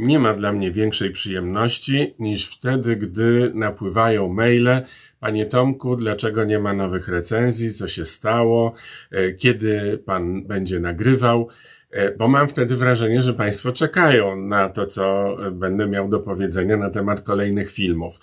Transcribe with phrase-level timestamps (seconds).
[0.00, 4.82] Nie ma dla mnie większej przyjemności niż wtedy, gdy napływają maile.
[5.20, 7.72] Panie Tomku, dlaczego nie ma nowych recenzji?
[7.72, 8.72] Co się stało?
[9.10, 11.48] E, kiedy pan będzie nagrywał?
[11.90, 16.76] E, bo mam wtedy wrażenie, że Państwo czekają na to, co będę miał do powiedzenia
[16.76, 18.20] na temat kolejnych filmów.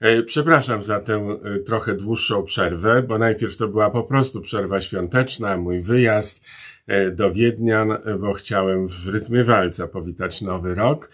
[0.00, 1.36] E, przepraszam za tę
[1.66, 6.44] trochę dłuższą przerwę, bo najpierw to była po prostu przerwa świąteczna, mój wyjazd
[6.79, 6.79] E,
[7.12, 7.86] do Wiednia,
[8.20, 11.10] bo chciałem w rytmie walca powitać nowy rok.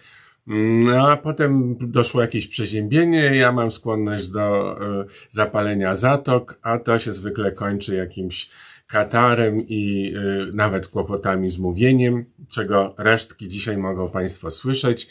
[0.85, 6.99] No a potem doszło jakieś przeziębienie, ja mam skłonność do e, zapalenia zatok, a to
[6.99, 8.49] się zwykle kończy jakimś
[8.87, 10.21] katarem i e,
[10.53, 15.07] nawet kłopotami z mówieniem, czego resztki dzisiaj mogą Państwo słyszeć.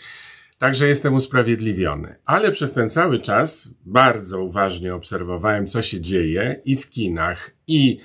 [0.59, 2.17] Także jestem usprawiedliwiony.
[2.25, 7.99] Ale przez ten cały czas bardzo uważnie obserwowałem, co się dzieje i w kinach, i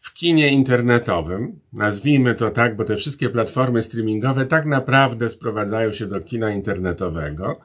[0.00, 6.06] w kinie internetowym, nazwijmy to tak, bo te wszystkie platformy streamingowe tak naprawdę sprowadzają się
[6.06, 7.60] do kina internetowego.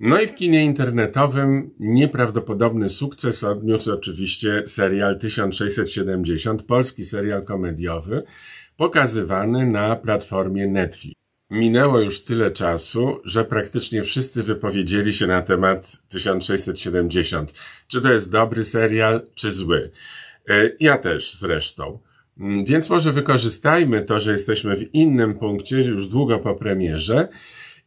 [0.00, 8.22] No i w kinie internetowym nieprawdopodobny sukces odniósł oczywiście serial 1670, polski serial komediowy,
[8.76, 11.14] pokazywany na platformie Netflix.
[11.50, 17.54] Minęło już tyle czasu, że praktycznie wszyscy wypowiedzieli się na temat 1670.
[17.88, 19.90] Czy to jest dobry serial, czy zły?
[20.48, 21.98] E, ja też zresztą.
[22.38, 27.28] Mm, więc może wykorzystajmy to, że jesteśmy w innym punkcie, już długo po premierze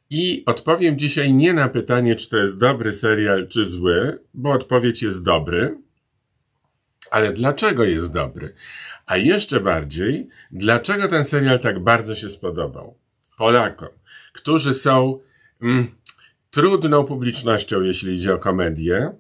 [0.10, 5.02] i odpowiem dzisiaj nie na pytanie, czy to jest dobry serial, czy zły, bo odpowiedź
[5.02, 5.78] jest dobry,
[7.12, 8.54] ale dlaczego jest dobry?
[9.06, 12.98] A jeszcze bardziej, dlaczego ten serial tak bardzo się spodobał?
[13.38, 13.90] Polakom,
[14.34, 15.20] którzy są
[15.62, 15.88] mm,
[16.52, 19.12] trudną publicznością, jeśli idzie o komedię,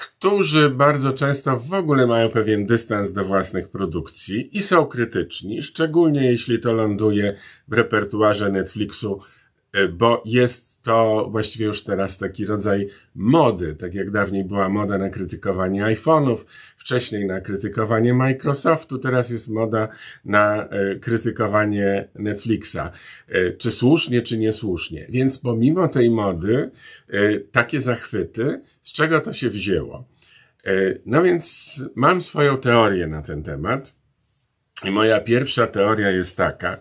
[0.00, 6.30] którzy bardzo często w ogóle mają pewien dystans do własnych produkcji i są krytyczni, szczególnie
[6.30, 7.36] jeśli to ląduje
[7.68, 9.20] w repertuarze Netflixu
[9.92, 15.10] bo jest to właściwie już teraz taki rodzaj mody, tak jak dawniej była moda na
[15.10, 16.44] krytykowanie iPhone'ów,
[16.76, 19.88] wcześniej na krytykowanie Microsoftu, teraz jest moda
[20.24, 22.76] na e, krytykowanie Netflixa.
[23.28, 25.06] E, czy słusznie, czy niesłusznie.
[25.08, 26.70] Więc pomimo tej mody,
[27.52, 30.08] takie zachwyty, z czego to się wzięło?
[31.06, 33.96] No więc mam swoją teorię na ten temat.
[34.84, 36.80] I moja pierwsza teoria jest taka,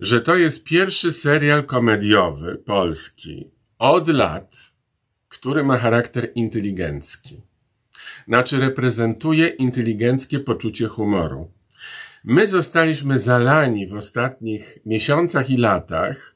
[0.00, 4.56] że to jest pierwszy serial komediowy polski od lat,
[5.28, 7.42] który ma charakter inteligencki.
[8.28, 11.50] Znaczy reprezentuje inteligenckie poczucie humoru.
[12.24, 16.34] My zostaliśmy zalani w ostatnich miesiącach i latach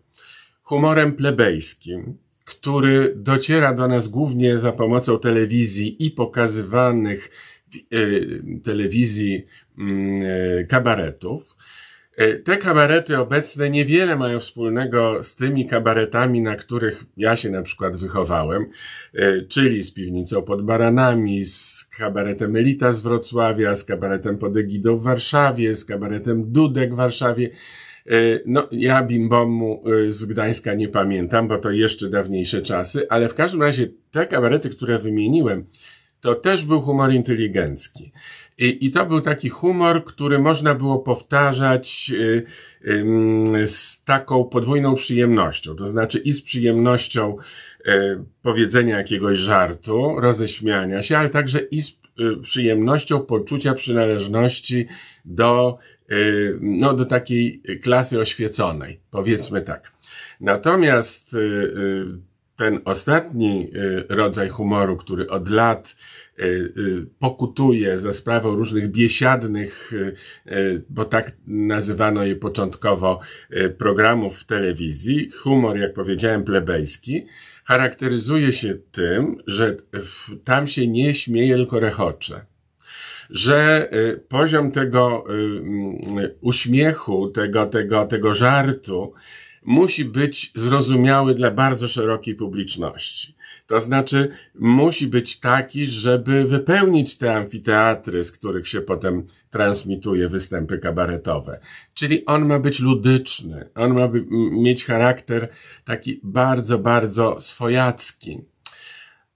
[0.62, 7.30] humorem plebejskim, który dociera do nas głównie za pomocą telewizji i pokazywanych
[7.70, 9.46] w y, telewizji
[9.78, 11.56] y, kabaretów,
[12.44, 17.96] te kabarety obecne niewiele mają wspólnego z tymi kabaretami, na których ja się na przykład
[17.96, 18.66] wychowałem,
[19.14, 24.96] e, czyli z piwnicą pod Baranami, z kabaretem Elita z Wrocławia, z kabaretem pod Egidą
[24.96, 27.50] w Warszawie, z kabaretem Dudek w Warszawie.
[28.06, 33.34] E, no, ja Bimbomu z Gdańska nie pamiętam, bo to jeszcze dawniejsze czasy, ale w
[33.34, 35.64] każdym razie te kabarety, które wymieniłem,
[36.24, 38.12] to też był humor inteligencki.
[38.58, 42.42] I, I to był taki humor, który można było powtarzać y,
[42.84, 45.76] y, z taką podwójną przyjemnością.
[45.76, 47.36] To znaczy i z przyjemnością
[47.86, 54.86] y, powiedzenia jakiegoś żartu, roześmiania się, ale także i z y, przyjemnością poczucia przynależności
[55.24, 55.78] do,
[56.12, 59.00] y, no, do takiej klasy oświeconej.
[59.10, 59.92] Powiedzmy tak.
[60.40, 63.70] Natomiast y, ten ostatni
[64.08, 65.96] rodzaj humoru, który od lat
[66.38, 73.20] Y, y, pokutuje za sprawą różnych biesiadnych, y, bo tak nazywano je początkowo,
[73.78, 75.30] programów w telewizji.
[75.30, 77.26] Humor, jak powiedziałem, plebejski,
[77.64, 79.76] charakteryzuje się tym, że
[80.44, 82.46] tam się nie śmieje, tylko rechocze
[83.30, 83.88] że
[84.28, 85.24] poziom tego
[86.40, 89.12] uśmiechu, tego, tego, tego żartu
[89.64, 93.34] musi być zrozumiały dla bardzo szerokiej publiczności.
[93.66, 100.78] To znaczy, musi być taki, żeby wypełnić te amfiteatry, z których się potem transmituje występy
[100.78, 101.60] kabaretowe.
[101.94, 104.08] Czyli on ma być ludyczny, on ma
[104.52, 105.48] mieć charakter
[105.84, 108.40] taki bardzo, bardzo swojacki.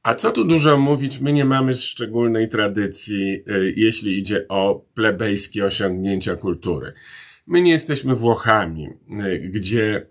[0.02, 5.64] A co tu dużo mówić, my nie mamy szczególnej tradycji, y, jeśli idzie o plebejskie
[5.64, 6.92] osiągnięcia kultury.
[7.46, 8.88] My nie jesteśmy Włochami,
[9.26, 10.06] y, gdzie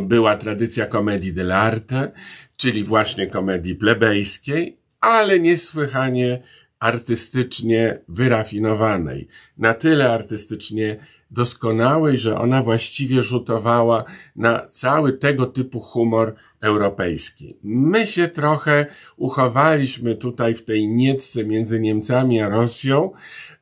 [0.00, 2.08] była tradycja komedii dell'arte,
[2.56, 6.42] czyli właśnie komedii plebejskiej, ale niesłychanie
[6.78, 9.28] artystycznie wyrafinowanej,
[9.58, 10.96] na tyle artystycznie
[11.30, 14.04] doskonałej, że ona właściwie rzutowała
[14.36, 17.56] na cały tego typu humor europejski.
[17.62, 18.86] My się trochę
[19.16, 23.10] uchowaliśmy tutaj w tej niecce między Niemcami a Rosją,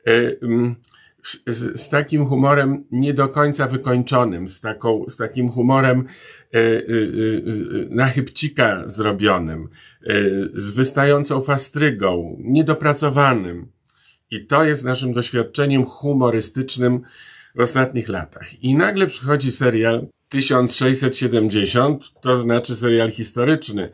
[0.09, 0.77] y, mm,
[1.23, 6.05] z, z, takim humorem nie do końca wykończonym, z, taką, z takim humorem
[6.55, 9.69] y, y, na chybcika zrobionym,
[10.53, 13.67] z wystającą fastrygą, niedopracowanym.
[14.31, 17.01] I to jest naszym doświadczeniem humorystycznym
[17.55, 18.63] w ostatnich latach.
[18.63, 23.91] I nagle przychodzi serial 1670, to znaczy serial historyczny.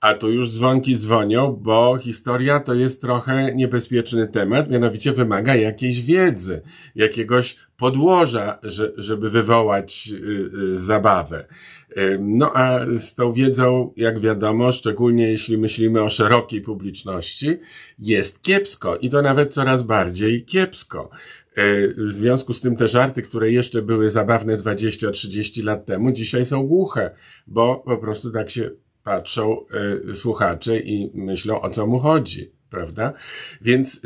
[0.00, 6.02] A tu już dzwonki dzwonią, bo historia to jest trochę niebezpieczny temat, mianowicie wymaga jakiejś
[6.02, 6.62] wiedzy,
[6.94, 10.16] jakiegoś podłoża, że, żeby wywołać y,
[10.72, 11.46] y, zabawę.
[12.20, 17.58] No a z tą wiedzą, jak wiadomo, szczególnie jeśli myślimy o szerokiej publiczności,
[17.98, 21.10] jest kiepsko i to nawet coraz bardziej kiepsko.
[21.58, 26.44] Y, w związku z tym te żarty, które jeszcze były zabawne 20-30 lat temu, dzisiaj
[26.44, 27.10] są głuche,
[27.46, 28.70] bo po prostu tak się
[29.10, 29.66] patrzą
[30.10, 33.12] y, słuchacze i myślą, o co mu chodzi, prawda?
[33.60, 34.00] Więc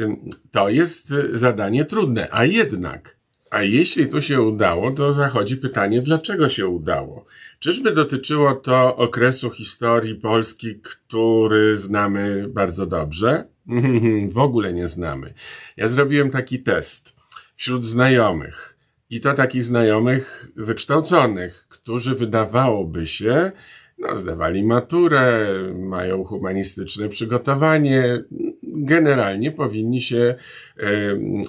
[0.51, 3.17] to jest zadanie trudne, a jednak
[3.51, 7.25] a jeśli to się udało, to zachodzi pytanie, dlaczego się udało?
[7.59, 13.49] Czyżby dotyczyło to okresu historii Polski, który znamy bardzo dobrze?
[14.39, 15.35] w ogóle nie znamy.
[15.77, 17.17] Ja zrobiłem taki test
[17.57, 18.79] wśród znajomych.
[19.11, 23.53] I to takich znajomych wykształconych, którzy wydawałoby się,
[23.99, 28.25] no, zdawali maturę, mają humanistyczne przygotowanie,
[28.63, 30.35] generalnie powinni się
[30.79, 30.85] e,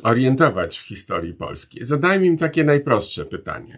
[0.04, 1.86] orientować w historii polskiej.
[1.86, 3.78] Zadajmy im takie najprostsze pytanie.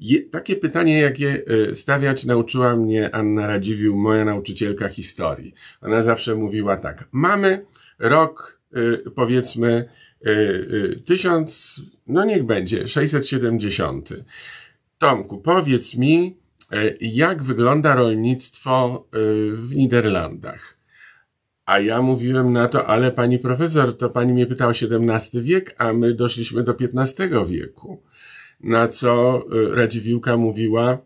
[0.00, 5.54] Je, takie pytanie, jakie e, stawiać nauczyła mnie Anna Radziwił, moja nauczycielka historii.
[5.80, 7.08] Ona zawsze mówiła tak.
[7.12, 7.66] Mamy
[7.98, 9.88] rok, e, powiedzmy,
[11.04, 14.10] tysiąc, no niech będzie, 670.
[14.98, 16.36] Tomku, powiedz mi,
[17.00, 19.18] jak wygląda rolnictwo e,
[19.56, 20.78] w Niderlandach.
[21.66, 25.92] A ja mówiłem na to, ale pani profesor, to pani mnie pytała XVII wiek, a
[25.92, 28.02] my doszliśmy do XV wieku.
[28.60, 30.98] Na co e, Radziwiłka mówiła,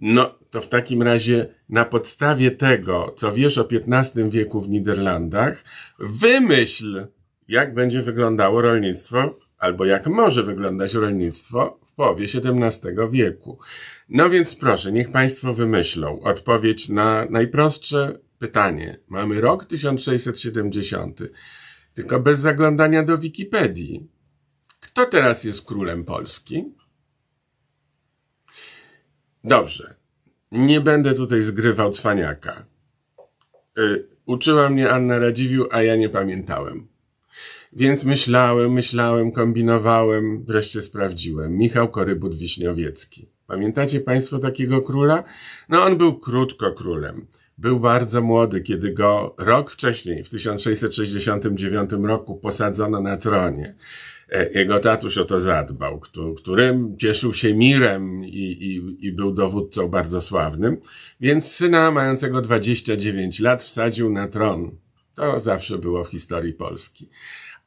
[0.00, 5.64] no to w takim razie na podstawie tego, co wiesz o XV wieku w Niderlandach,
[5.98, 7.06] wymyśl,
[7.48, 13.58] jak będzie wyglądało rolnictwo, albo jak może wyglądać rolnictwo w połowie XVII wieku.
[14.08, 18.98] No więc proszę, niech Państwo wymyślą odpowiedź na najprostsze pytanie.
[19.08, 21.20] Mamy rok 1670,
[21.94, 24.08] tylko bez zaglądania do Wikipedii.
[24.80, 26.74] Kto teraz jest królem Polski?
[29.44, 29.94] Dobrze,
[30.52, 32.66] nie będę tutaj zgrywał cwaniaka.
[33.78, 36.91] Y, uczyła mnie Anna Radziwił, a ja nie pamiętałem.
[37.76, 41.56] Więc myślałem, myślałem, kombinowałem, wreszcie sprawdziłem.
[41.56, 43.28] Michał Korybut Wiśniowiecki.
[43.46, 45.24] Pamiętacie Państwo takiego króla?
[45.68, 47.26] No on był krótko królem.
[47.58, 53.74] Był bardzo młody, kiedy go rok wcześniej, w 1669 roku, posadzono na tronie.
[54.30, 56.00] E, jego tatuś o to zadbał,
[56.36, 60.76] którym cieszył się mirem i, i, i był dowódcą bardzo sławnym,
[61.20, 64.70] więc syna mającego 29 lat wsadził na tron.
[65.14, 67.08] To zawsze było w historii Polski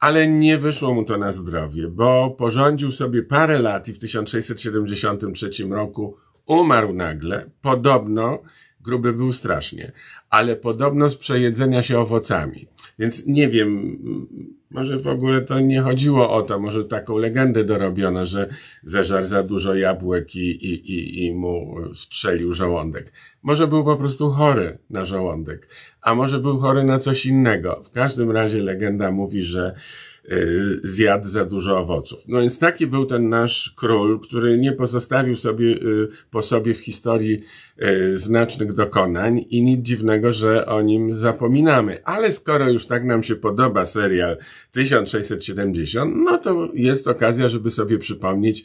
[0.00, 5.50] ale nie wyszło mu to na zdrowie, bo porządził sobie parę lat i w 1673
[5.70, 7.50] roku umarł nagle.
[7.62, 8.42] Podobno
[8.80, 9.92] gruby był strasznie,
[10.30, 12.66] ale podobno z przejedzenia się owocami.
[12.98, 13.98] Więc nie wiem,
[14.70, 18.48] może w ogóle to nie chodziło o to, może taką legendę dorobiono, że
[18.82, 23.12] zeżarł za dużo jabłek i, i, i, i mu strzelił żołądek.
[23.42, 25.68] Może był po prostu chory na żołądek,
[26.02, 27.82] a może był chory na coś innego.
[27.84, 29.74] W każdym razie legenda mówi, że
[30.82, 32.28] zjadł za dużo owoców.
[32.28, 36.78] No więc taki był ten nasz król, który nie pozostawił sobie y, po sobie w
[36.78, 37.42] historii
[37.82, 42.04] y, znacznych dokonań i nic dziwnego, że o nim zapominamy.
[42.04, 44.36] Ale skoro już tak nam się podoba serial
[44.72, 48.64] 1670, no to jest okazja, żeby sobie przypomnieć,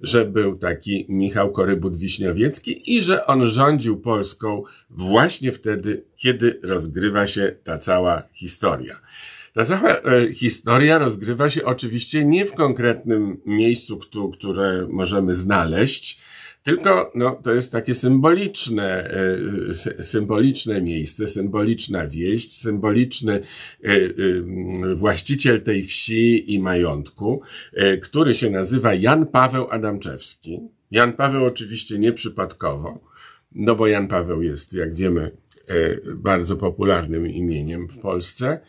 [0.00, 7.56] że był taki Michał Korybut-Wiśniowiecki i że on rządził Polską właśnie wtedy, kiedy rozgrywa się
[7.64, 9.00] ta cała historia.
[9.52, 13.98] Ta cała e, historia rozgrywa się oczywiście nie w konkretnym miejscu,
[14.32, 16.20] które możemy znaleźć,
[16.62, 19.10] tylko no, to jest takie symboliczne,
[19.98, 23.40] e, symboliczne miejsce, symboliczna wieść, symboliczny
[23.82, 23.90] e,
[24.94, 27.42] właściciel tej wsi i majątku,
[28.02, 30.60] który się nazywa Jan Paweł Adamczewski.
[30.90, 33.00] Jan Paweł oczywiście nieprzypadkowo,
[33.54, 35.30] no bo Jan Paweł jest, jak wiemy,
[36.14, 38.60] bardzo popularnym imieniem w Polsce.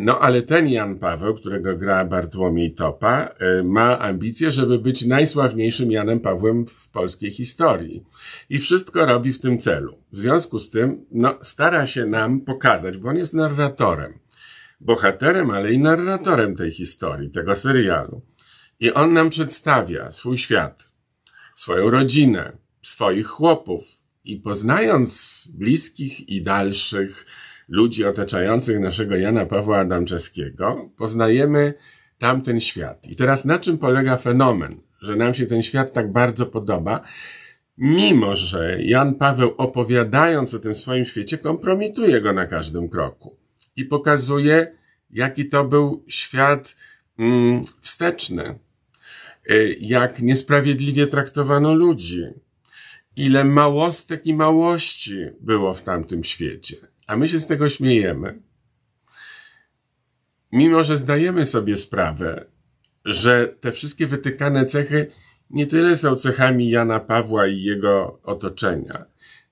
[0.00, 6.20] No ale ten Jan Paweł, którego gra Bartłomiej Topa, ma ambicje, żeby być najsławniejszym Janem
[6.20, 8.04] Pawłem w polskiej historii.
[8.50, 9.98] I wszystko robi w tym celu.
[10.12, 14.18] W związku z tym, no, stara się nam pokazać, bo on jest narratorem.
[14.80, 18.22] Bohaterem, ale i narratorem tej historii, tego serialu.
[18.80, 20.92] I on nam przedstawia swój świat,
[21.54, 22.52] swoją rodzinę,
[22.82, 24.03] swoich chłopów.
[24.24, 27.26] I poznając bliskich i dalszych
[27.68, 31.74] ludzi otaczających naszego Jana Pawła Adamczewskiego, poznajemy
[32.18, 33.06] tamten świat.
[33.06, 37.00] I teraz na czym polega fenomen, że nam się ten świat tak bardzo podoba,
[37.78, 43.36] mimo że Jan Paweł opowiadając o tym swoim świecie kompromituje go na każdym kroku
[43.76, 44.76] i pokazuje,
[45.10, 46.76] jaki to był świat
[47.18, 48.58] mm, wsteczny,
[49.50, 52.24] y, jak niesprawiedliwie traktowano ludzi,
[53.16, 56.76] ile małostek i małości było w tamtym świecie.
[57.06, 58.42] A my się z tego śmiejemy.
[60.52, 62.46] Mimo, że zdajemy sobie sprawę,
[63.04, 65.10] że te wszystkie wytykane cechy
[65.50, 69.04] nie tyle są cechami Jana Pawła i jego otoczenia,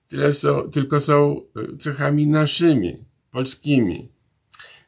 [0.09, 1.41] tyle są, tylko są
[1.75, 4.13] y, cechami naszymi, polskimi.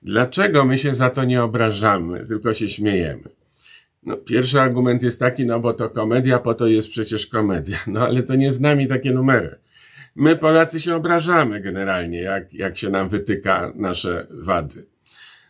[0.02, 3.43] Dlaczego my się za to nie obrażamy, tylko się śmiejemy?
[4.06, 7.78] No, pierwszy argument jest taki, no bo to komedia, po to jest przecież komedia.
[7.86, 9.58] No ale to nie z nami takie numery.
[10.16, 14.86] My Polacy się obrażamy generalnie, jak, jak się nam wytyka nasze wady.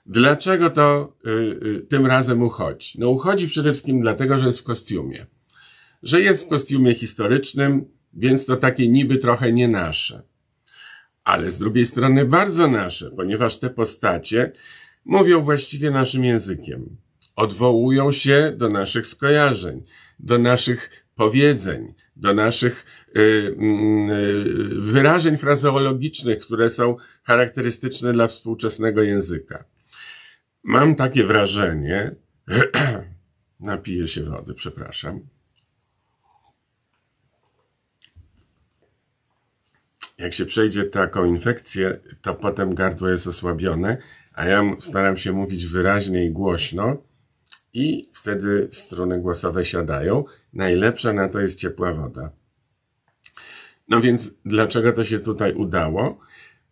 [0.07, 1.31] Dlaczego to y,
[1.67, 2.99] y, tym razem uchodzi?
[2.99, 5.27] No uchodzi przede wszystkim dlatego, że jest w kostiumie.
[6.03, 10.23] Że jest w kostiumie historycznym, więc to takie niby trochę nie nasze.
[11.25, 14.53] Ale z drugiej strony bardzo nasze, ponieważ te postacie
[15.05, 16.97] mówią właściwie naszym językiem
[17.37, 19.83] odwołują się do naszych skojarzeń,
[20.19, 22.87] do naszych powiedzeń, do naszych
[23.17, 29.65] y, y, wyrażeń frazeologicznych, które są charakterystyczne dla współczesnego języka.
[30.63, 32.15] Mam takie wrażenie,
[33.61, 35.21] napiję się wody, przepraszam.
[40.19, 43.97] Jak się przejdzie taką infekcję, to potem gardło jest osłabione,
[44.33, 47.03] a ja staram się mówić wyraźnie i głośno,
[47.75, 50.25] i wtedy struny głosowe siadają.
[50.53, 52.33] Najlepsza na to jest ciepła woda.
[53.89, 56.19] No więc dlaczego to się tutaj udało?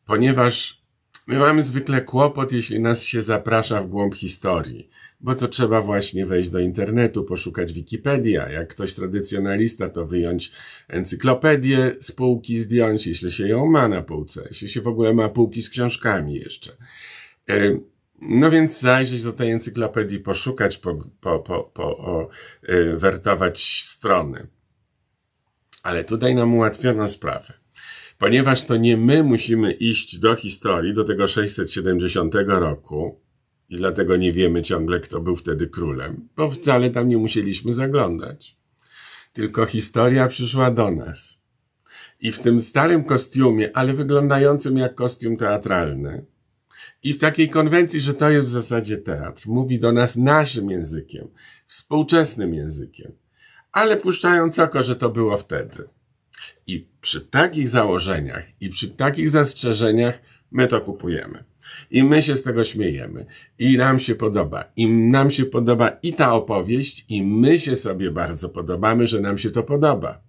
[0.06, 0.82] Ponieważ
[1.26, 4.88] my mamy zwykle kłopot, jeśli nas się zaprasza w głąb historii,
[5.20, 8.50] bo to trzeba właśnie wejść do internetu, poszukać Wikipedia.
[8.50, 10.52] Jak ktoś tradycjonalista, to wyjąć
[10.88, 15.28] encyklopedię z półki, zdjąć, jeśli się ją ma na półce, jeśli się w ogóle ma
[15.28, 16.72] półki z książkami jeszcze.
[18.28, 22.28] No więc zajrzeć do tej encyklopedii, poszukać, po, po, po, po o,
[22.68, 24.46] y, wertować strony.
[25.82, 27.52] Ale tutaj nam ułatwiono sprawę.
[28.18, 33.20] Ponieważ to nie my musimy iść do historii, do tego 670 roku,
[33.68, 38.56] i dlatego nie wiemy ciągle, kto był wtedy królem, bo wcale tam nie musieliśmy zaglądać.
[39.32, 41.42] Tylko historia przyszła do nas.
[42.20, 46.24] I w tym starym kostiumie, ale wyglądającym jak kostium teatralny,
[47.02, 51.28] i w takiej konwencji, że to jest w zasadzie teatr, mówi do nas naszym językiem,
[51.66, 53.12] współczesnym językiem,
[53.72, 55.88] ale puszczając oko, że to było wtedy.
[56.66, 61.44] I przy takich założeniach i przy takich zastrzeżeniach my to kupujemy.
[61.90, 63.26] I my się z tego śmiejemy.
[63.58, 64.64] I nam się podoba.
[64.76, 69.38] I nam się podoba i ta opowieść, i my się sobie bardzo podobamy, że nam
[69.38, 70.22] się to podoba.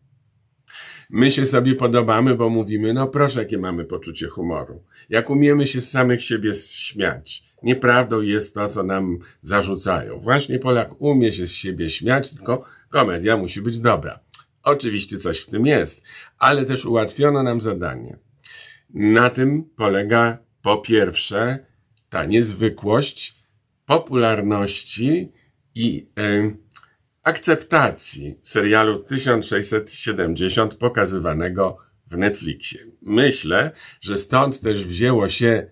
[1.09, 4.83] My się sobie podobamy, bo mówimy, no proszę, jakie mamy poczucie humoru.
[5.09, 7.43] Jak umiemy się z samych siebie śmiać.
[7.63, 10.19] Nieprawdą jest to, co nam zarzucają.
[10.19, 14.19] Właśnie Polak umie się z siebie śmiać, tylko komedia musi być dobra.
[14.63, 16.03] Oczywiście coś w tym jest,
[16.37, 18.17] ale też ułatwiono nam zadanie.
[18.93, 21.65] Na tym polega po pierwsze
[22.09, 23.43] ta niezwykłość
[23.85, 25.31] popularności
[25.75, 26.62] i yy,
[27.23, 31.77] akceptacji serialu 1670 pokazywanego
[32.07, 32.79] w Netflixie.
[33.01, 35.67] Myślę, że stąd też wzięło się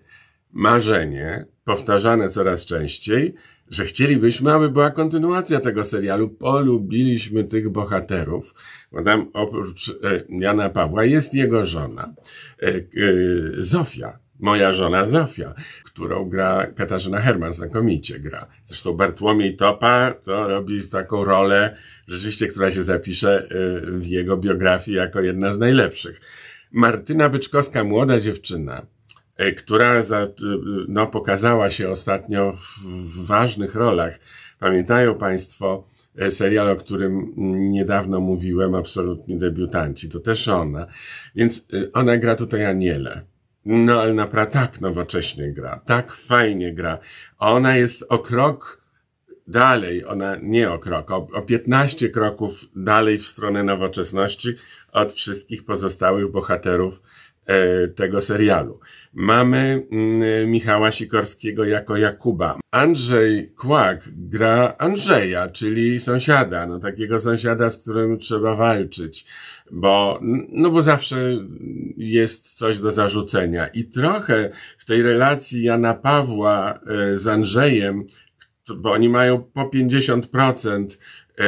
[0.52, 3.34] marzenie, powtarzane coraz częściej,
[3.70, 6.28] że chcielibyśmy, aby była kontynuacja tego serialu.
[6.28, 8.54] Polubiliśmy tych bohaterów,
[8.92, 9.92] bo tam oprócz e,
[10.28, 12.14] Jana Pawła jest jego żona,
[12.62, 12.82] e, e,
[13.58, 18.46] Zofia, moja żona Zofia, którą gra Katarzyna Herman, znakomicie gra.
[18.64, 21.76] Zresztą Bartłomiej Topa to robi taką rolę,
[22.08, 26.20] rzeczywiście, która się zapisze y, w jego biografii jako jedna z najlepszych.
[26.72, 28.86] Martyna Byczkowska, młoda dziewczyna,
[29.40, 30.28] y, która za, y,
[30.88, 32.52] no, pokazała się ostatnio
[32.86, 34.18] w ważnych rolach.
[34.58, 35.84] Pamiętają Państwo
[36.30, 37.32] serial, o którym
[37.70, 40.08] niedawno mówiłem, absolutnie debiutanci.
[40.08, 40.86] To też ona.
[41.34, 43.31] Więc ona gra tutaj Anielę
[43.64, 46.98] No, ale naprawdę tak nowocześnie gra, tak fajnie gra.
[47.38, 48.82] Ona jest o krok
[49.46, 54.48] dalej, ona nie o krok, o, o 15 kroków dalej w stronę nowoczesności
[54.92, 57.02] od wszystkich pozostałych bohaterów
[57.94, 58.80] tego serialu.
[59.12, 62.60] Mamy mm, Michała Sikorskiego jako Jakuba.
[62.70, 69.26] Andrzej Kłak gra Andrzeja, czyli sąsiada, no takiego sąsiada, z którym trzeba walczyć,
[69.70, 71.16] bo, no bo zawsze
[71.96, 73.66] jest coś do zarzucenia.
[73.66, 78.06] I trochę w tej relacji Jana Pawła e, z Andrzejem
[78.76, 80.86] bo oni mają po 50%
[81.38, 81.46] e,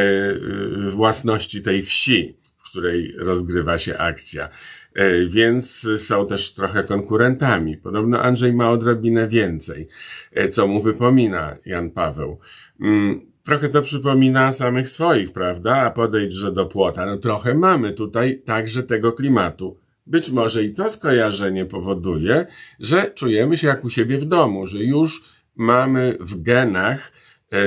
[0.91, 4.49] własności tej wsi, w której rozgrywa się akcja.
[4.95, 7.77] E, więc są też trochę konkurentami.
[7.77, 9.89] Podobno Andrzej ma odrobinę więcej,
[10.33, 12.39] e, co mu wypomina Jan Paweł.
[12.81, 15.77] Mm, trochę to przypomina samych swoich, prawda?
[15.77, 17.07] A podejdź, że do płota.
[17.07, 19.79] No trochę mamy tutaj także tego klimatu.
[20.07, 22.47] Być może i to skojarzenie powoduje,
[22.81, 25.25] że czujemy się jak u siebie w domu, że już
[25.57, 27.13] mamy w genach
[27.53, 27.59] e,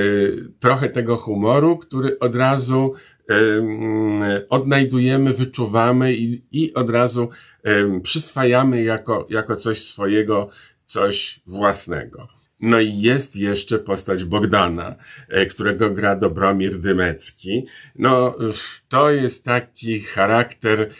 [0.58, 2.94] trochę tego humoru, który od razu
[4.48, 7.28] odnajdujemy, wyczuwamy i, i od razu
[7.62, 10.48] e, przyswajamy jako, jako coś swojego,
[10.84, 12.28] coś własnego.
[12.60, 14.96] No i jest jeszcze postać Bogdana,
[15.50, 17.66] którego gra Dobromir Dymecki.
[17.94, 18.36] No,
[18.88, 20.90] to jest taki charakter,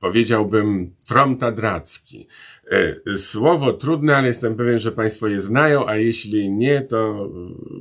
[0.00, 2.28] powiedziałbym, tromtadracki.
[2.70, 7.30] E, słowo trudne, ale jestem pewien, że Państwo je znają, a jeśli nie, to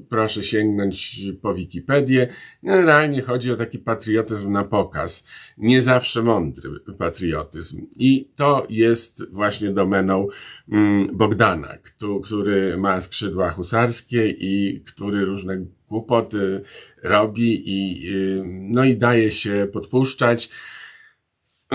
[0.10, 2.28] proszę sięgnąć po Wikipedię.
[2.64, 5.24] Generalnie chodzi o taki patriotyzm na pokaz.
[5.58, 7.88] Nie zawsze mądry patriotyzm.
[7.96, 10.28] I to jest właśnie domeną
[10.72, 11.78] mm, Bogdana,
[12.24, 16.62] który ma skrzydła husarskie i który różne głupoty
[17.04, 20.50] robi i, y, no i daje się podpuszczać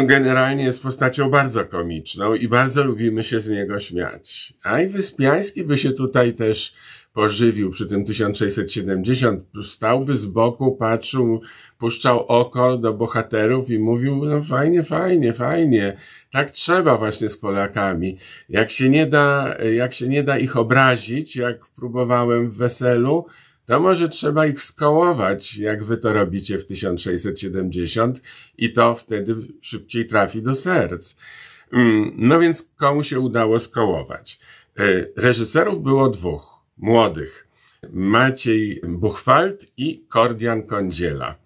[0.06, 4.54] generalnie jest postacią bardzo komiczną i bardzo lubimy się z niego śmiać.
[4.64, 6.74] A i Wyspiański by się tutaj też
[7.12, 11.40] pożywił przy tym 1670, stałby z boku, patrzył,
[11.78, 15.96] puszczał oko do bohaterów i mówił, no fajnie, fajnie, fajnie.
[16.30, 18.18] Tak trzeba właśnie z Polakami.
[18.48, 23.26] Jak się nie da, jak się nie da ich obrazić, jak próbowałem w weselu,
[23.68, 28.22] to może trzeba ich skołować, jak wy to robicie w 1670
[28.58, 31.16] i to wtedy szybciej trafi do serc.
[31.72, 34.38] Mm, no więc komu się udało skołować?
[34.78, 37.48] E, reżyserów było dwóch, młodych.
[37.92, 41.36] Maciej Buchwald i Kordian Kądziela.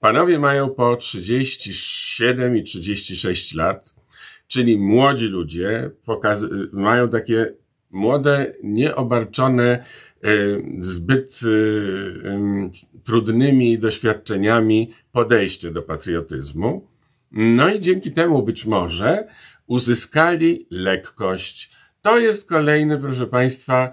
[0.00, 3.94] Panowie mają po 37 i 36 lat,
[4.46, 5.90] czyli młodzi ludzie,
[6.72, 7.52] mają takie
[7.90, 9.84] młode, nieobarczone
[10.78, 12.70] zbyt e,
[13.04, 16.88] trudnymi doświadczeniami podejście do patriotyzmu.
[17.32, 19.26] No i dzięki temu być może
[19.66, 21.70] uzyskali lekkość.
[22.02, 23.92] To jest kolejny, proszę Państwa,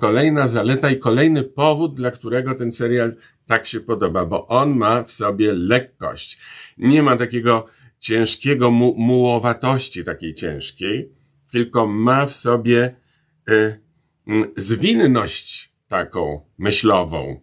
[0.00, 3.14] kolejna zaleta i kolejny powód, dla którego ten serial
[3.46, 6.38] tak się podoba, bo on ma w sobie lekkość.
[6.78, 7.66] Nie ma takiego
[7.98, 11.12] ciężkiego mu mułowatości takiej ciężkiej,
[11.50, 13.02] tylko ma w sobie
[13.46, 13.81] Mm,
[14.56, 17.40] zwinność taką myślową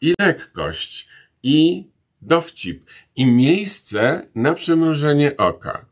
[0.00, 1.08] i lekkość
[1.42, 1.88] i
[2.22, 2.84] dowcip
[3.16, 5.86] i miejsce na przymrużenie oka.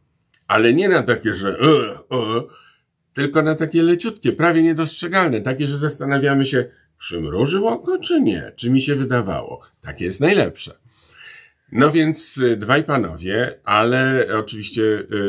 [0.49, 2.53] Ale nie na takie, że uh, uh,
[3.13, 6.65] tylko na takie leciutkie, prawie niedostrzegalne, takie, że zastanawiamy się,
[6.99, 8.53] przymrużył oko czy nie?
[8.57, 9.61] Czy mi się wydawało?
[9.81, 10.79] Takie jest najlepsze.
[11.73, 14.83] No więc y, dwaj panowie, ale oczywiście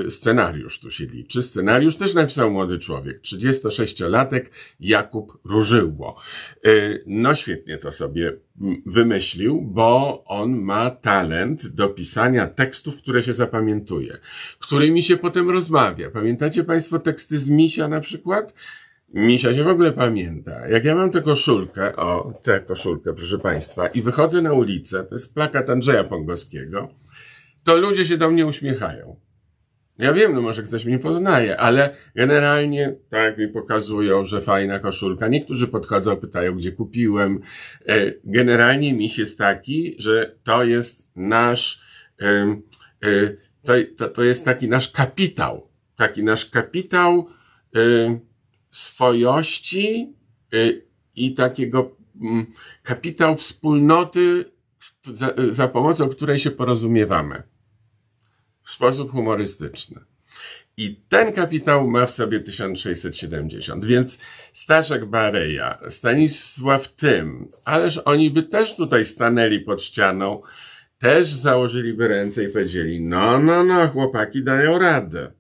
[0.08, 1.44] y, scenariusz tu się liczy.
[1.44, 4.42] Scenariusz też napisał młody człowiek, 36-latek
[4.80, 6.22] Jakub Różyło.
[6.66, 13.24] Y, no świetnie to sobie mm, wymyślił, bo on ma talent do pisania tekstów, które
[13.24, 14.18] się zapamiętuje,
[14.60, 16.10] którymi się potem rozmawia.
[16.10, 18.54] Pamiętacie państwo teksty z Misia na przykład?
[19.14, 20.68] Misia się w ogóle pamięta.
[20.68, 25.16] Jak ja mam tę koszulkę, o, tę koszulkę, proszę Państwa, i wychodzę na ulicę, to
[25.16, 26.90] jest plakat Andrzeja Pongowskiego,
[27.64, 29.20] to ludzie się do mnie uśmiechają.
[29.98, 35.28] Ja wiem, no może ktoś mnie poznaje, ale generalnie tak mi pokazują, że fajna koszulka.
[35.28, 37.40] Niektórzy podchodzą, pytają, gdzie kupiłem.
[37.88, 41.82] E, generalnie miś jest taki, że to jest nasz,
[43.64, 45.68] to, to, to jest taki nasz kapitał.
[45.96, 47.28] Taki nasz kapitał,
[48.72, 50.14] swojości
[50.54, 52.46] y, i takiego mm,
[52.84, 54.46] kapitał wspólnoty,
[55.04, 57.44] za, za pomocą której się porozumiewamy
[58.64, 60.02] w sposób humorystyczny.
[60.78, 64.20] I ten kapitał ma w sobie 1670, więc
[64.54, 70.42] Staszek Bareja, Stanisław Tym, ależ oni by też tutaj stanęli pod ścianą,
[70.98, 75.32] też założyliby ręce i powiedzieli, no, no, no, chłopaki dają radę.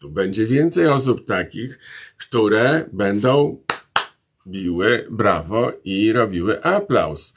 [0.00, 1.78] Tu będzie więcej osób takich,
[2.16, 3.62] które będą
[4.46, 7.34] biły brawo i robiły aplauz.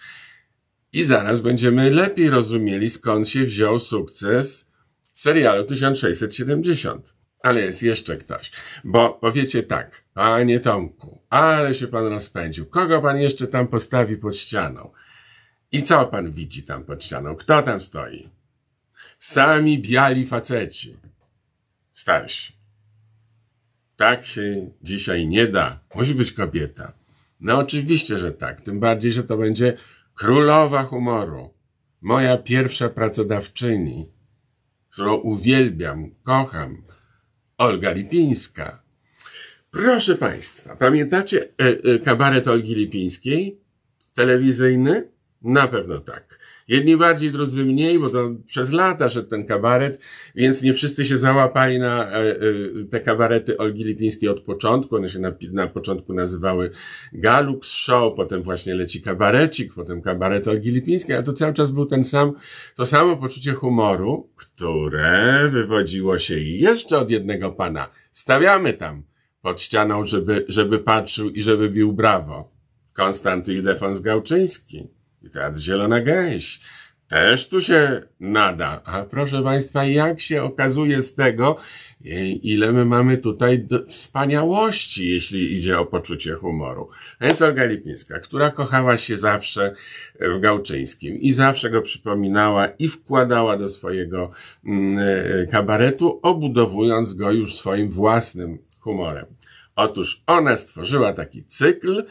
[0.94, 4.72] I zaraz będziemy lepiej rozumieli, skąd się wziął sukces
[5.14, 7.16] serialu 1670.
[7.40, 8.52] Ale jest jeszcze ktoś.
[8.84, 12.66] Bo powiecie tak, panie Tomku, ale się pan rozpędził.
[12.66, 14.92] Kogo pan jeszcze tam postawi pod ścianą?
[15.72, 17.36] I co pan widzi tam pod ścianą?
[17.36, 18.30] Kto tam stoi?
[19.20, 20.98] Sami biali faceci.
[21.94, 22.54] Starsi.
[23.96, 25.80] Tak się dzisiaj nie da.
[25.96, 26.94] Musi być kobieta.
[27.40, 28.62] No oczywiście, że tak.
[28.62, 29.78] Tym bardziej, że to będzie
[30.16, 31.54] królowa humoru.
[32.02, 34.12] Moja pierwsza pracodawczyni,
[34.90, 36.84] którą uwielbiam, kocham.
[37.58, 38.84] Olga Lipińska.
[39.72, 43.60] Proszę Państwa, pamiętacie e, e, kabaret Olgi Lipińskiej?
[44.16, 45.12] Telewizyjny?
[45.42, 46.40] Na pewno tak.
[46.68, 50.00] Jedni bardziej, drudzy mniej, bo to przez lata szedł ten kabaret,
[50.36, 52.36] więc nie wszyscy się załapali na e, e,
[52.90, 54.96] te kabarety Olgi Lipińskiej od początku.
[54.96, 56.72] One się na, na początku nazywały
[57.14, 61.86] Galux Show, potem właśnie leci kabarecik, potem kabaret Olgi Lipińskiej, ale to cały czas był
[61.86, 62.34] ten sam,
[62.76, 67.90] to samo poczucie humoru, które wywodziło się jeszcze od jednego pana.
[68.12, 69.04] Stawiamy tam
[69.42, 72.54] pod ścianą, żeby, żeby patrzył i żeby bił brawo.
[72.94, 74.88] Konstanty Ildefons Gałczyński.
[75.24, 76.60] I Teatr Zielona Gęś
[77.08, 78.82] też tu się nada.
[78.86, 81.58] A proszę Państwa, jak się okazuje z tego,
[82.42, 86.90] ile my mamy tutaj wspaniałości, jeśli idzie o poczucie humoru.
[87.20, 89.76] To jest Olga Lipińska, która kochała się zawsze
[90.20, 94.32] w Gałczyńskim i zawsze go przypominała i wkładała do swojego
[94.66, 99.26] mm, e, kabaretu, obudowując go już swoim własnym humorem.
[99.76, 102.04] Otóż ona stworzyła taki cykl,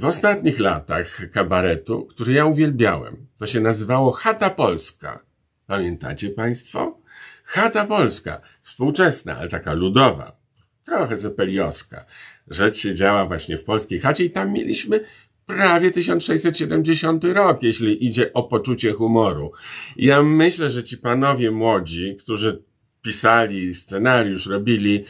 [0.00, 5.22] w ostatnich latach kabaretu, który ja uwielbiałem, to się nazywało Chata Polska.
[5.66, 7.00] Pamiętacie Państwo?
[7.44, 10.36] Chata Polska, współczesna, ale taka ludowa,
[10.84, 12.04] trochę zepelioska.
[12.48, 15.00] Rzecz się działa właśnie w polskiej chacie i tam mieliśmy
[15.46, 19.52] prawie 1670 rok, jeśli idzie o poczucie humoru.
[19.96, 22.62] Ja myślę, że ci panowie młodzi, którzy
[23.02, 25.04] pisali scenariusz, robili e,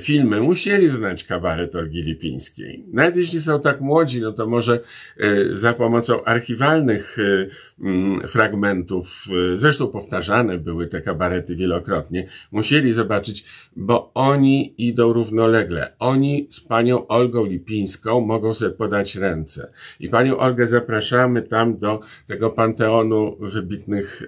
[0.00, 2.84] filmy, musieli znać kabaret Olgi Lipińskiej.
[2.92, 4.80] Nawet jeśli są tak młodzi, no to może
[5.18, 7.46] e, za pomocą archiwalnych e,
[7.80, 9.24] mm, fragmentów,
[9.56, 13.44] zresztą powtarzane były te kabarety wielokrotnie, musieli zobaczyć,
[13.76, 15.96] bo oni idą równolegle.
[15.98, 19.72] Oni z panią Olgą Lipińską mogą sobie podać ręce.
[20.00, 24.22] I panią Olgę zapraszamy tam do tego panteonu wybitnych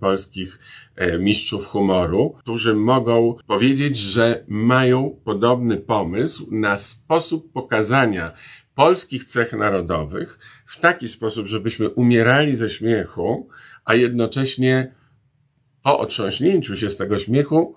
[0.00, 0.58] polskich
[1.18, 4.87] mistrzów humoru, którzy mogą powiedzieć, że mają
[5.24, 8.32] podobny pomysł na sposób pokazania
[8.74, 13.48] polskich cech narodowych w taki sposób, żebyśmy umierali ze śmiechu,
[13.84, 14.94] a jednocześnie
[15.82, 17.76] po otrząśnięciu się z tego śmiechu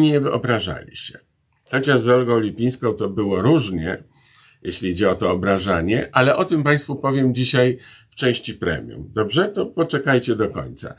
[0.00, 1.18] nie obrażali się.
[1.70, 4.04] Chociaż z Olgą Lipińską to było różnie,
[4.62, 7.78] jeśli idzie o to obrażanie, ale o tym Państwu powiem dzisiaj
[8.10, 9.10] w części premium.
[9.14, 9.48] Dobrze?
[9.48, 10.94] To poczekajcie do końca.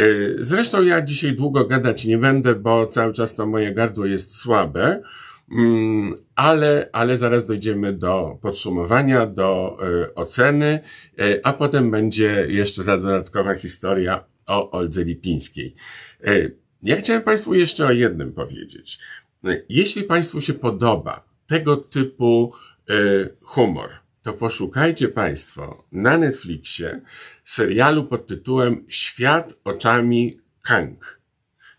[0.00, 4.38] Y, zresztą ja dzisiaj długo gadać nie będę, bo cały czas to moje gardło jest
[4.38, 5.02] słabe,
[5.50, 10.80] mm, ale, ale zaraz dojdziemy do podsumowania, do y, oceny,
[11.20, 15.74] y, a potem będzie jeszcze ta dodatkowa historia o Oldze Lipińskiej.
[16.82, 18.98] Ja chciałem Państwu jeszcze o jednym powiedzieć.
[19.68, 22.52] Jeśli Państwu się podoba tego typu
[23.42, 23.90] humor,
[24.24, 27.00] to poszukajcie Państwo na Netflixie
[27.44, 31.20] serialu pod tytułem Świat oczami Kang.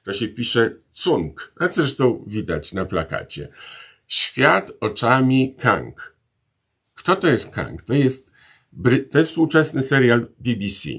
[0.03, 3.47] To się pisze Cung, a zresztą widać na plakacie.
[4.07, 6.15] Świat oczami Kang.
[6.95, 7.81] Kto to jest Kang?
[7.81, 8.31] To jest,
[9.11, 10.89] to jest współczesny serial BBC.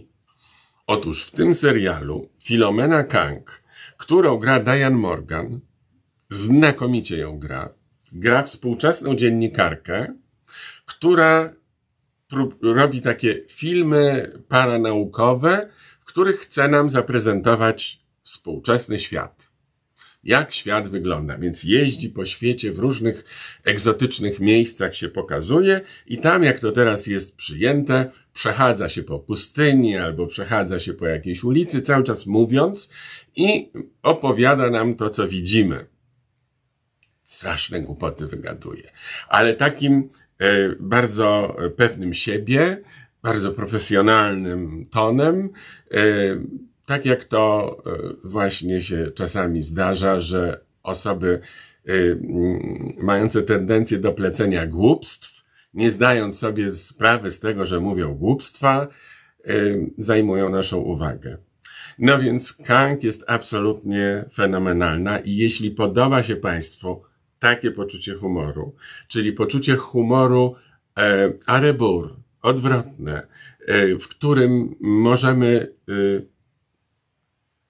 [0.86, 3.62] Otóż w tym serialu Filomena Kang,
[3.96, 5.60] którą gra Diane Morgan,
[6.28, 7.74] znakomicie ją gra,
[8.12, 10.14] gra współczesną dziennikarkę,
[10.86, 11.52] która
[12.62, 15.68] robi takie filmy paranaukowe,
[16.00, 19.50] w których chce nam zaprezentować współczesny świat.
[20.24, 23.24] Jak świat wygląda, więc jeździ po świecie w różnych
[23.64, 29.96] egzotycznych miejscach się pokazuje i tam, jak to teraz jest przyjęte, przechadza się po pustyni
[29.96, 32.90] albo przechadza się po jakiejś ulicy, cały czas mówiąc
[33.36, 33.72] i
[34.02, 35.86] opowiada nam to, co widzimy.
[37.24, 38.90] Straszne głupoty wygaduje.
[39.28, 40.10] Ale takim
[40.80, 42.82] bardzo pewnym siebie,
[43.22, 45.50] bardzo profesjonalnym tonem,
[45.90, 46.00] e,
[46.86, 51.40] tak jak to e, właśnie się czasami zdarza, że osoby
[53.02, 55.44] mające tendencję do plecenia głupstw,
[55.74, 58.88] nie zdając sobie sprawy z tego, że mówią głupstwa,
[59.98, 61.38] zajmują naszą uwagę.
[61.98, 67.02] No więc Kang jest absolutnie fenomenalna i jeśli podoba się Państwu
[67.38, 68.74] takie poczucie humoru,
[69.08, 70.54] czyli poczucie humoru
[70.98, 73.26] e, arebur, odwrotne,
[73.66, 75.92] e, w którym możemy e,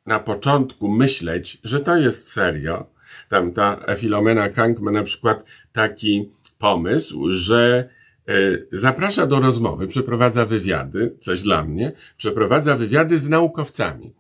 [0.07, 2.87] na początku myśleć, że to jest serio.
[3.29, 7.89] Tam ta Filomena Kang ma na przykład taki pomysł, że
[8.29, 8.33] e,
[8.73, 14.13] zaprasza do rozmowy, przeprowadza wywiady, coś dla mnie, przeprowadza wywiady z naukowcami,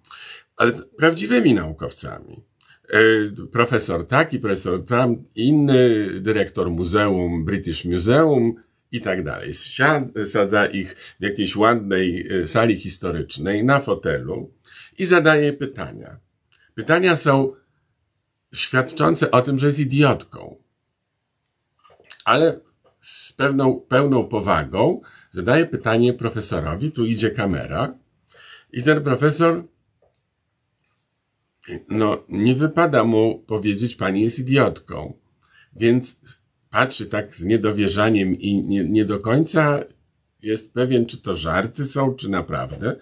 [0.57, 2.43] ale prawdziwymi naukowcami.
[2.90, 2.99] E,
[3.53, 8.55] profesor taki, profesor tam, inny, dyrektor muzeum, British Museum
[8.92, 9.55] i tak dalej.
[10.27, 14.51] Sadza ich w jakiejś ładnej e, sali historycznej na fotelu
[14.99, 16.16] i zadaje pytania.
[16.75, 17.53] Pytania są
[18.55, 20.57] świadczące o tym, że jest idiotką.
[22.25, 22.61] Ale
[22.99, 27.94] z pewną, pełną powagą zadaje pytanie profesorowi, tu idzie kamera
[28.72, 29.64] i ten profesor
[31.88, 35.18] no, nie wypada mu powiedzieć, pani jest idiotką.
[35.76, 36.20] Więc
[36.70, 39.81] patrzy tak z niedowierzaniem i nie, nie do końca
[40.42, 42.96] jest pewien, czy to żarty są, czy naprawdę.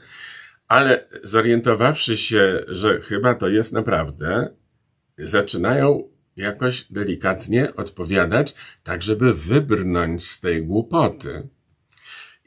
[0.69, 4.49] Ale zorientowawszy się, że chyba to jest naprawdę,
[5.19, 11.49] zaczynają jakoś delikatnie odpowiadać, tak żeby wybrnąć z tej głupoty.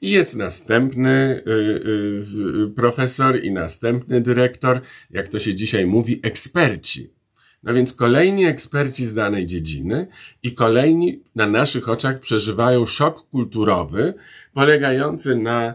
[0.02, 1.52] I jest następny y,
[2.66, 4.82] y, profesor i następny dyrektor,
[5.12, 7.10] jak to się dzisiaj mówi, eksperci.
[7.64, 10.08] No więc kolejni eksperci z danej dziedziny
[10.44, 14.14] i kolejni na naszych oczach przeżywają szok kulturowy
[14.54, 15.74] polegający na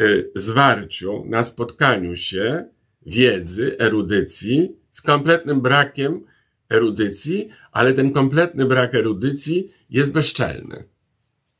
[0.00, 2.64] y, zwarciu, na spotkaniu się
[3.06, 6.24] wiedzy, erudycji z kompletnym brakiem
[6.70, 10.84] erudycji, ale ten kompletny brak erudycji jest bezczelny.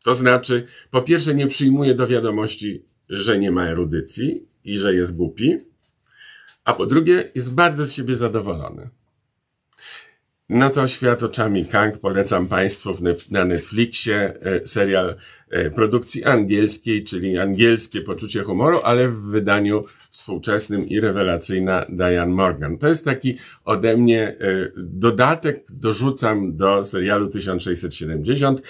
[0.04, 5.16] To znaczy, po pierwsze, nie przyjmuje do wiadomości, że nie ma erudycji i że jest
[5.16, 5.58] głupi,
[6.64, 8.90] a po drugie, jest bardzo z siebie zadowolony.
[10.48, 12.94] No to Świat oczami Kang polecam Państwu
[13.30, 15.16] na Netflixie e, serial
[15.50, 22.78] e, produkcji angielskiej, czyli angielskie poczucie humoru, ale w wydaniu współczesnym i rewelacyjna Diane Morgan.
[22.78, 24.36] To jest taki ode mnie e,
[24.76, 28.62] dodatek, dorzucam do serialu 1670,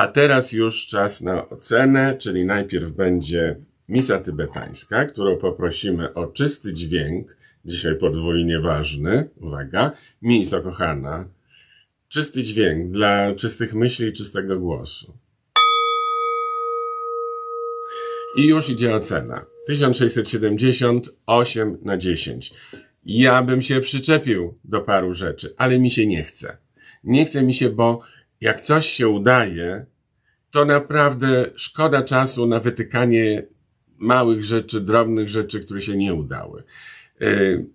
[0.00, 3.56] a teraz już czas na ocenę, czyli najpierw będzie
[3.88, 11.28] misa tybetańska, którą poprosimy o czysty dźwięk, dzisiaj podwójnie ważny, uwaga, misa kochana,
[12.08, 15.18] czysty dźwięk dla czystych myśli i czystego głosu.
[18.36, 19.46] I już idzie ocena.
[19.66, 22.54] 1678 na 10.
[23.04, 26.56] Ja bym się przyczepił do paru rzeczy, ale mi się nie chce.
[27.04, 28.00] Nie chce mi się, bo
[28.40, 29.86] jak coś się udaje,
[30.50, 33.46] to naprawdę szkoda czasu na wytykanie
[33.98, 36.62] małych rzeczy, drobnych rzeczy, które się nie udały.
[37.20, 37.66] Yy,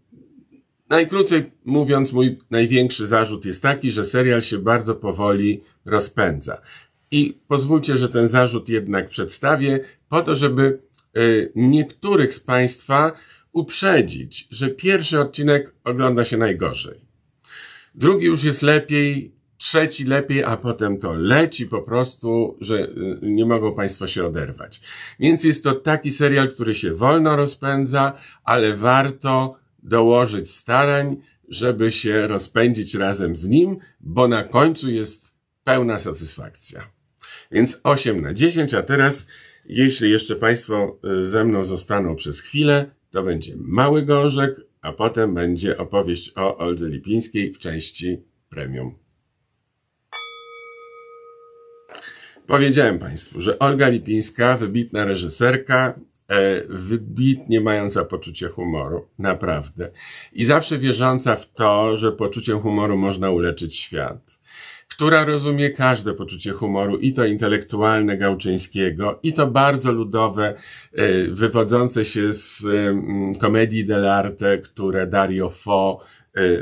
[0.90, 6.62] najkrócej mówiąc, mój największy zarzut jest taki, że serial się bardzo powoli rozpędza.
[7.12, 10.80] I pozwólcie, że ten zarzut jednak przedstawię, po to, żeby
[11.14, 13.12] yy, niektórych z Państwa
[13.52, 17.00] uprzedzić, że pierwszy odcinek ogląda się najgorzej.
[17.96, 23.46] Drugi już jest lepiej, trzeci lepiej, a potem to leci po prostu, że y, nie
[23.46, 24.82] mogą Państwo się oderwać.
[25.20, 28.14] Więc jest to taki serial, który się wolno rozpędza,
[28.44, 31.18] ale warto dołożyć starań,
[31.50, 36.82] żeby się rozpędzić razem z nim, bo na końcu jest pełna satysfakcja.
[37.52, 39.28] Więc 8 na 10, a teraz,
[39.66, 45.34] jeśli jeszcze Państwo y, ze mną zostaną przez chwilę, to będzie Mały Gorzek, a potem
[45.34, 49.05] będzie opowieść o Oldze Lipińskiej w części premium.
[52.48, 59.92] Powiedziałem Państwu, że Olga Lipińska, wybitna reżyserka, e, wybitnie mająca poczucie humoru, naprawdę.
[60.34, 64.40] I zawsze wierząca w to, że poczuciem humoru można uleczyć świat.
[64.88, 70.56] Która rozumie każde poczucie humoru, i to intelektualne Gałczyńskiego, i to bardzo ludowe,
[70.94, 72.64] e, wywodzące się z
[73.40, 76.00] komedii dell'arte, które Dario Fo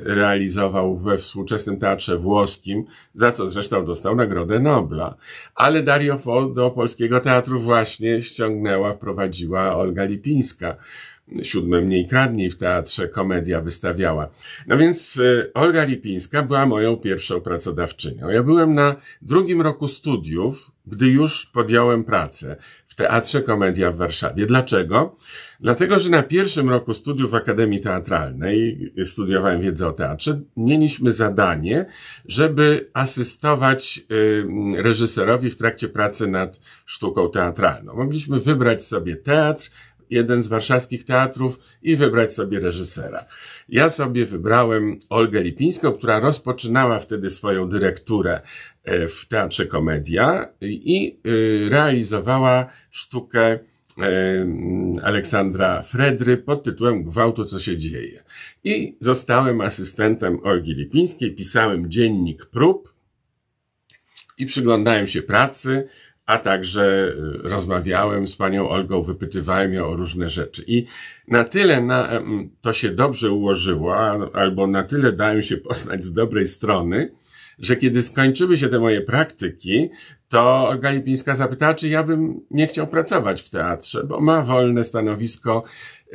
[0.03, 5.15] realizował we współczesnym teatrze włoskim, za co zresztą dostał Nagrodę Nobla.
[5.55, 10.75] Ale Dario Fo do polskiego teatru właśnie ściągnęła, wprowadziła Olga Lipińska.
[11.43, 14.29] Siódme mniej kradniej w teatrze komedia wystawiała.
[14.67, 18.29] No więc y, Olga Lipińska była moją pierwszą pracodawczynią.
[18.29, 22.55] Ja byłem na drugim roku studiów, gdy już podjąłem pracę
[22.93, 24.45] w Teatrze Komedia w Warszawie.
[24.45, 25.15] Dlaczego?
[25.60, 31.86] Dlatego, że na pierwszym roku studiów w Akademii Teatralnej, studiowałem wiedzę o teatrze, mieliśmy zadanie,
[32.25, 34.45] żeby asystować y,
[34.77, 37.95] reżyserowi w trakcie pracy nad sztuką teatralną.
[37.95, 39.69] Mogliśmy wybrać sobie teatr,
[40.13, 43.26] jeden z warszawskich teatrów i wybrać sobie reżysera.
[43.69, 48.41] Ja sobie wybrałem Olgę Lipińską, która rozpoczynała wtedy swoją dyrekturę
[48.84, 53.60] e, w Teatrze Komedia i e, realizowała sztukę
[55.04, 58.23] Aleksandra Fredry pod tytułem Gwałtu, co się dzieje.
[58.63, 62.93] I zostałem asystentem Olgi Lipińskiej, pisałem dziennik prób
[64.38, 65.88] i przyglądałem się pracy,
[66.25, 67.13] a także
[67.45, 70.63] y, rozmawiałem z panią Olgą, wypytywałem ją o różne rzeczy.
[70.67, 70.86] I
[71.27, 72.09] na tyle na,
[72.62, 73.95] to się dobrze ułożyło,
[74.33, 77.12] albo na tyle dałem się poznać z dobrej strony,
[77.59, 79.89] że kiedy skończyły się te moje praktyki,
[80.29, 84.83] to Olga Lipińska zapytała, czy ja bym nie chciał pracować w teatrze, bo ma wolne
[84.83, 85.63] stanowisko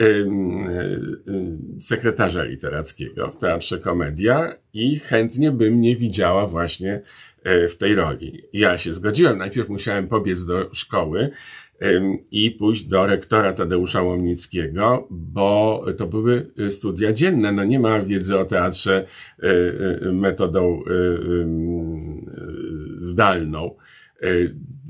[0.00, 7.02] y, y, sekretarza literackiego w Teatrze Komedia i chętnie bym mnie widziała właśnie
[7.68, 8.42] w tej roli.
[8.52, 9.38] Ja się zgodziłem.
[9.38, 11.30] Najpierw musiałem pobiec do szkoły
[12.30, 17.52] i pójść do rektora Tadeusza Łomnickiego, bo to były e, studia dzienne.
[17.52, 19.06] No nie ma wiedzy o teatrze
[19.38, 20.82] e, metodą
[22.96, 23.76] zdalną.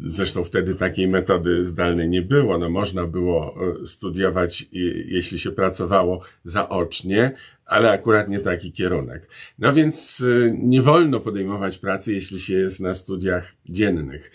[0.04, 2.58] Zresztą wtedy takiej metody zdalnej nie było.
[2.58, 3.54] No można było
[3.86, 4.66] studiować,
[5.06, 7.34] jeśli się pracowało zaocznie,
[7.68, 9.28] ale akurat nie taki kierunek.
[9.58, 14.32] No więc y, nie wolno podejmować pracy, jeśli się jest na studiach dziennych.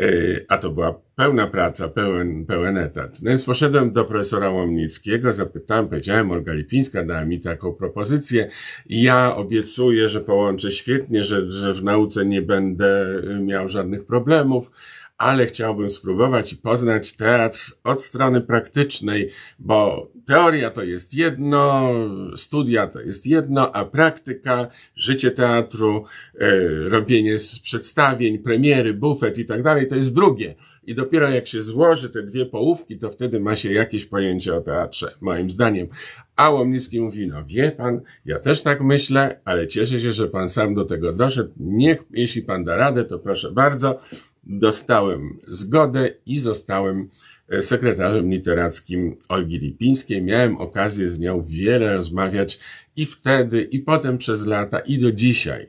[0.00, 3.22] Y, a to była pełna praca, pełen, pełen etat.
[3.22, 8.48] No więc poszedłem do profesora Łomnickiego, zapytałem, powiedziałem, Olga Lipińska dała mi taką propozycję.
[8.86, 14.70] Ja obiecuję, że połączę świetnie, że, że w nauce nie będę miał żadnych problemów,
[15.18, 21.92] ale chciałbym spróbować i poznać teatr od strony praktycznej, bo teoria to jest jedno,
[22.36, 26.04] studia to jest jedno, a praktyka, życie teatru,
[26.40, 26.48] e,
[26.88, 30.54] robienie przedstawień, premiery, bufet i tak dalej, to jest drugie.
[30.86, 34.60] I dopiero jak się złoży te dwie połówki, to wtedy ma się jakieś pojęcie o
[34.60, 35.88] teatrze, moim zdaniem.
[36.36, 40.48] A Łomnicki mówi, no wie pan, ja też tak myślę, ale cieszę się, że pan
[40.48, 41.52] sam do tego doszedł.
[41.56, 44.00] Niech, jeśli pan da radę, to proszę bardzo
[44.46, 47.08] dostałem zgodę i zostałem
[47.48, 50.22] e, sekretarzem literackim Olgi Lipińskiej.
[50.22, 52.58] Miałem okazję z nią wiele rozmawiać
[52.96, 55.66] i wtedy, i potem przez lata, i do dzisiaj,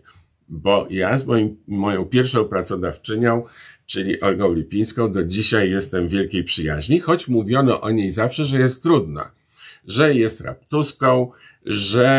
[0.50, 3.44] bo ja z moim, moją pierwszą pracodawczynią,
[3.88, 8.84] czyli Olgą Lipińską, do dzisiaj jestem wielkiej przyjaźni, choć mówiono o niej zawsze, że jest
[8.84, 9.32] trudna,
[9.88, 11.32] że jest raptuską,
[11.66, 12.10] że,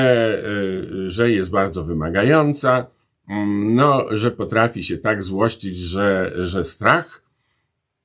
[1.07, 2.87] e, że jest bardzo wymagająca,
[3.29, 7.23] Mm, no, że potrafi się tak złościć, że, że strach.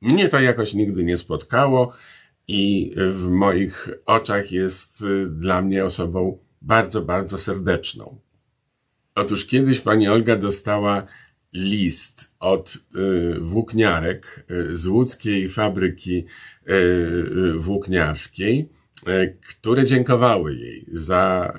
[0.01, 1.93] Mnie to jakoś nigdy nie spotkało
[2.47, 8.19] i w moich oczach jest y, dla mnie osobą bardzo, bardzo serdeczną.
[9.15, 11.03] Otóż kiedyś pani Olga dostała
[11.53, 16.25] list od y, włókniarek y, z łódzkiej fabryki
[16.69, 18.69] y, włókniarskiej,
[19.49, 21.53] które dziękowały jej za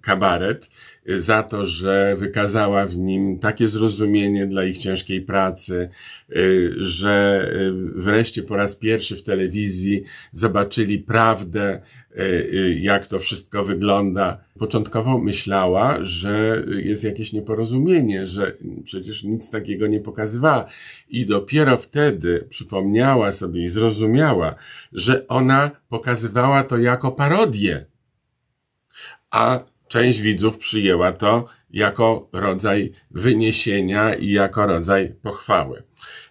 [0.00, 0.70] kabaret
[1.06, 5.88] za to, że wykazała w nim takie zrozumienie dla ich ciężkiej pracy,
[6.36, 11.80] y, że y, wreszcie po raz pierwszy w telewizji zobaczyli prawdę,
[12.18, 14.44] y, jak to wszystko wygląda.
[14.58, 20.66] Początkowo myślała, że jest jakieś nieporozumienie, że przecież nic takiego nie pokazywała.
[21.08, 24.54] I dopiero wtedy przypomniała sobie i zrozumiała,
[24.92, 27.86] że ona pokazywała to jako parodię.
[29.30, 35.82] A część widzów przyjęła to jako rodzaj wyniesienia i jako rodzaj pochwały.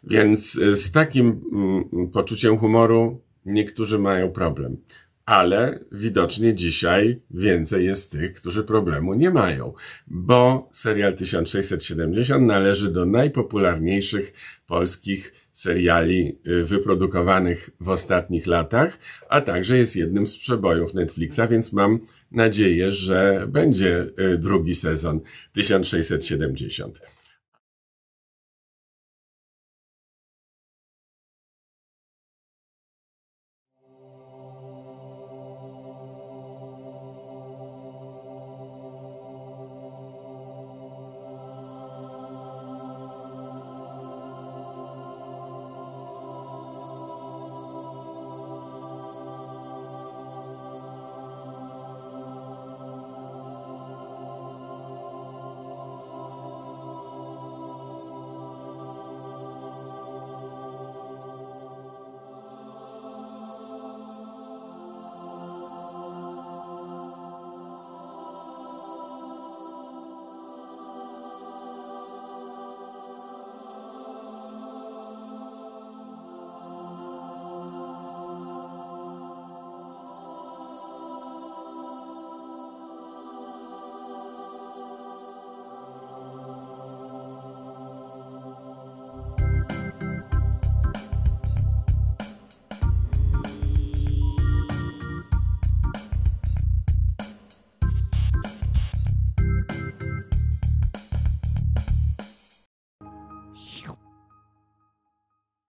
[0.04, 4.78] Więc e, z takim mm, poczuciem humoru niektórzy mają problem.
[5.26, 9.73] Ale widocznie dzisiaj więcej jest tych, którzy problemu nie mają,
[10.08, 14.34] bo serial 1670 należy do najpopularniejszych
[14.67, 21.73] polskich seriali y, wyprodukowanych w ostatnich latach, a także jest jednym z przebojów Netflixa, więc
[21.73, 21.99] mam
[22.31, 25.21] nadzieję, że będzie y, drugi sezon
[25.53, 27.01] 1670.